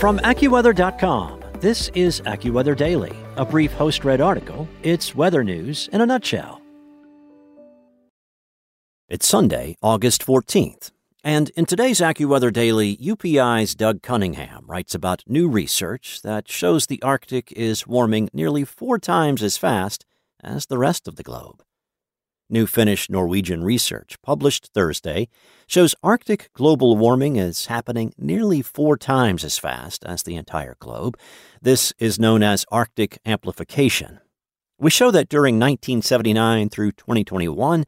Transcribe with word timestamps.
From 0.00 0.18
AccuWeather.com, 0.20 1.42
this 1.60 1.88
is 1.88 2.22
AccuWeather 2.22 2.74
Daily, 2.74 3.14
a 3.36 3.44
brief 3.44 3.70
host 3.72 4.02
read 4.02 4.22
article. 4.22 4.66
It's 4.82 5.14
weather 5.14 5.44
news 5.44 5.90
in 5.92 6.00
a 6.00 6.06
nutshell. 6.06 6.62
It's 9.10 9.28
Sunday, 9.28 9.76
August 9.82 10.24
14th. 10.24 10.90
And 11.22 11.50
in 11.50 11.66
today's 11.66 12.00
AccuWeather 12.00 12.50
Daily, 12.50 12.96
UPI's 12.96 13.74
Doug 13.74 14.00
Cunningham 14.00 14.64
writes 14.66 14.94
about 14.94 15.22
new 15.26 15.50
research 15.50 16.22
that 16.22 16.50
shows 16.50 16.86
the 16.86 17.02
Arctic 17.02 17.52
is 17.52 17.86
warming 17.86 18.30
nearly 18.32 18.64
four 18.64 18.98
times 18.98 19.42
as 19.42 19.58
fast 19.58 20.06
as 20.42 20.64
the 20.64 20.78
rest 20.78 21.08
of 21.08 21.16
the 21.16 21.22
globe. 21.22 21.62
New 22.50 22.66
Finnish 22.66 23.08
Norwegian 23.08 23.62
research, 23.62 24.16
published 24.22 24.70
Thursday, 24.74 25.28
shows 25.66 25.94
Arctic 26.02 26.50
global 26.52 26.96
warming 26.96 27.36
is 27.36 27.66
happening 27.66 28.12
nearly 28.18 28.60
four 28.62 28.96
times 28.96 29.44
as 29.44 29.58
fast 29.58 30.04
as 30.04 30.22
the 30.22 30.36
entire 30.36 30.76
globe. 30.80 31.16
This 31.62 31.92
is 31.98 32.18
known 32.18 32.42
as 32.42 32.66
Arctic 32.70 33.18
amplification. 33.24 34.20
We 34.78 34.90
show 34.90 35.10
that 35.10 35.28
during 35.28 35.56
1979 35.56 36.70
through 36.70 36.92
2021, 36.92 37.84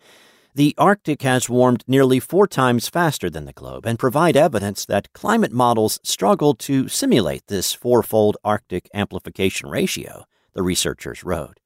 the 0.55 0.75
Arctic 0.77 1.23
has 1.23 1.49
warmed 1.49 1.83
nearly 1.87 2.21
four 2.21 2.47
times 2.47 2.89
faster 2.89 3.31
than 3.31 3.47
the 3.47 3.55
globe 3.55 3.87
and 3.87 3.99
provide 3.99 4.37
evidence 4.37 4.85
that 4.85 5.13
climate 5.15 5.53
models 5.53 5.99
struggle 6.03 6.55
to 6.57 6.89
simulate 6.89 7.47
this 7.47 7.73
fourfold 7.73 8.37
Arctic 8.45 8.91
amplification 8.93 9.71
ratio, 9.71 10.27
the 10.53 10.63
researchers 10.63 11.25
wrote. 11.25 11.62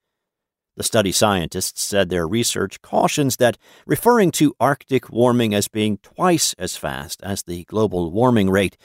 The 0.76 0.82
study 0.82 1.10
scientists 1.10 1.82
said 1.82 2.10
their 2.10 2.28
research 2.28 2.82
cautions 2.82 3.36
that 3.36 3.56
referring 3.86 4.30
to 4.32 4.54
Arctic 4.60 5.08
warming 5.08 5.54
as 5.54 5.68
being 5.68 5.96
twice 5.98 6.54
as 6.58 6.76
fast 6.76 7.22
as 7.22 7.42
the 7.42 7.64
global 7.64 8.10
warming 8.10 8.50
rate 8.50 8.76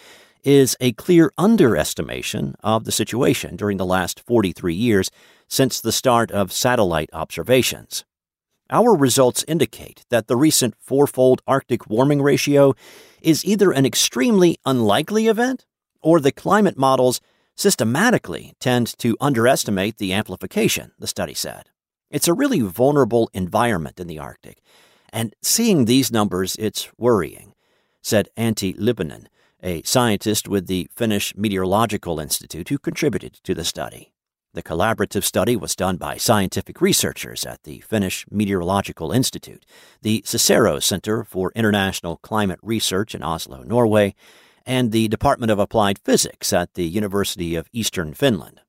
is 0.42 0.78
a 0.80 0.94
clear 0.94 1.34
underestimation 1.38 2.56
of 2.64 2.86
the 2.86 2.94
situation 2.94 3.58
during 3.58 3.76
the 3.76 3.86
last 3.86 4.22
43 4.22 4.74
years 4.74 5.12
since 5.50 5.82
the 5.82 5.92
start 5.92 6.32
of 6.32 6.54
satellite 6.54 7.10
observations. 7.12 8.06
Our 8.70 8.96
results 8.96 9.44
indicate 9.50 10.06
that 10.10 10.28
the 10.28 10.38
recent 10.38 10.76
fourfold 10.80 11.42
Arctic 11.46 11.90
warming 11.90 12.22
ratio 12.22 12.74
is 13.22 13.44
either 13.44 13.72
an 13.72 13.86
extremely 13.86 14.58
unlikely 14.66 15.28
event 15.28 15.66
or 16.02 16.22
the 16.22 16.32
climate 16.32 16.78
models 16.78 17.20
systematically 17.58 18.54
tend 18.62 18.98
to 19.00 19.18
underestimate 19.20 19.98
the 19.98 20.14
amplification, 20.14 20.94
the 20.98 21.06
study 21.06 21.34
said. 21.34 21.66
It's 22.12 22.28
a 22.28 22.34
really 22.34 22.60
vulnerable 22.60 23.30
environment 23.34 24.00
in 24.00 24.08
the 24.08 24.20
Arctic. 24.20 24.62
And 25.14 25.34
seeing 25.42 25.86
these 25.86 26.12
numbers, 26.12 26.58
it's 26.58 26.90
worrying, 26.98 27.54
said 28.02 28.30
Antti 28.38 28.78
Lipponen, 28.78 29.28
a 29.64 29.82
scientist 29.84 30.48
with 30.48 30.68
the 30.68 30.90
Finnish 30.94 31.34
Meteorological 31.36 32.20
Institute 32.20 32.70
who 32.70 32.78
contributed 32.78 33.36
to 33.44 33.54
the 33.54 33.64
study. 33.64 34.12
The 34.54 34.64
collaborative 34.64 35.24
study 35.24 35.56
was 35.56 35.78
done 35.78 35.96
by 35.96 36.18
scientific 36.18 36.82
researchers 36.82 37.46
at 37.46 37.64
the 37.64 37.80
Finnish 37.80 38.26
Meteorological 38.30 39.14
Institute, 39.14 39.66
the 40.02 40.22
Cicero 40.26 40.80
Center 40.80 41.24
for 41.24 41.54
International 41.56 42.18
Climate 42.18 42.60
Research 42.62 43.16
in 43.16 43.24
Oslo, 43.24 43.64
Norway, 43.64 44.14
and 44.66 44.92
the 44.92 45.08
Department 45.08 45.52
of 45.52 45.60
Applied 45.60 46.00
Physics 46.00 46.52
at 46.52 46.74
the 46.74 46.86
University 46.86 47.56
of 47.56 47.70
Eastern 47.72 48.14
Finland. 48.14 48.60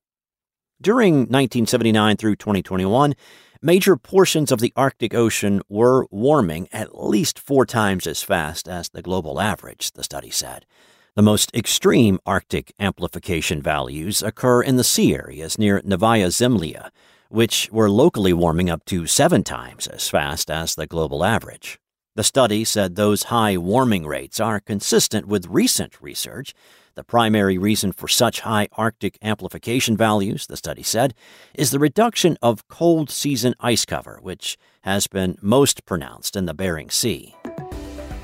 During 0.83 1.15
1979 1.15 2.17
through 2.17 2.35
2021, 2.35 3.15
major 3.63 3.97
portions 3.97 4.51
of 4.51 4.59
the 4.59 4.73
Arctic 4.75 5.15
Ocean 5.15 5.63
were 5.69 6.09
warming 6.11 6.69
at 6.73 7.01
least 7.01 7.39
four 7.39 7.65
times 7.65 8.05
as 8.05 8.25
fast 8.25 8.67
as 8.67 8.89
the 8.89 9.01
global 9.01 9.41
average, 9.41 9.93
the 9.93 10.03
study 10.03 10.31
said. 10.31 10.67
The 11.15 11.23
most 11.23 11.55
extreme 11.55 12.19
Arctic 12.27 12.73
amplification 12.81 13.63
values 13.63 14.25
occur 14.25 14.61
in 14.61 14.75
the 14.75 14.83
sea 14.83 15.15
areas 15.15 15.57
near 15.57 15.81
Novaya 15.85 16.29
Zemlya, 16.29 16.91
which 17.29 17.69
were 17.71 17.89
locally 17.89 18.33
warming 18.33 18.69
up 18.69 18.85
to 18.87 19.07
seven 19.07 19.45
times 19.45 19.87
as 19.87 20.09
fast 20.09 20.51
as 20.51 20.75
the 20.75 20.89
global 20.89 21.25
average. 21.25 21.79
The 22.15 22.25
study 22.25 22.65
said 22.65 22.95
those 22.95 23.25
high 23.25 23.57
warming 23.57 24.07
rates 24.07 24.39
are 24.39 24.61
consistent 24.61 25.27
with 25.27 25.47
recent 25.47 26.01
research 26.01 26.55
the 26.95 27.05
primary 27.05 27.57
reason 27.57 27.93
for 27.93 28.07
such 28.07 28.41
high 28.41 28.69
Arctic 28.73 29.17
amplification 29.23 29.97
values, 29.97 30.47
the 30.47 30.59
study 30.59 30.83
said, 30.83 31.15
is 31.55 31.71
the 31.71 31.79
reduction 31.79 32.37
of 32.43 32.69
cold 32.69 33.11
season 33.11 33.55
ice 33.61 33.87
cover, 33.87 34.19
which 34.21 34.59
has 34.83 35.07
been 35.07 35.39
most 35.41 35.87
pronounced 35.87 36.37
in 36.37 36.45
the 36.45 36.55
Bering 36.55 36.91
Sea. 36.91 37.35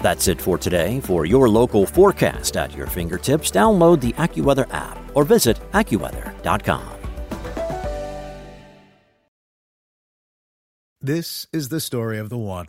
That's 0.02 0.28
it 0.28 0.40
for 0.40 0.58
today. 0.58 1.00
For 1.00 1.24
your 1.24 1.48
local 1.48 1.86
forecast 1.86 2.56
at 2.56 2.74
your 2.74 2.86
fingertips, 2.86 3.50
download 3.50 4.00
the 4.00 4.12
AccuWeather 4.12 4.72
app 4.72 4.98
or 5.14 5.24
visit 5.24 5.58
AccuWeather.com. 5.72 6.94
This 11.00 11.46
is 11.52 11.68
the 11.70 11.80
story 11.80 12.18
of 12.18 12.28
the 12.28 12.38
one. 12.38 12.68